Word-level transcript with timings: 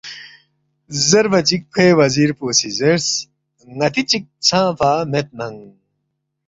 زیربا 1.09 1.39
چِک 1.47 1.61
کھوے 1.73 1.89
وزیر 1.99 2.29
پو 2.37 2.45
سی 2.59 2.69
زیرس، 2.77 3.07
”ن٘تی 3.77 4.01
چِک 4.09 4.23
ژھنگفا 4.47 4.91
میدننگ 5.11 5.59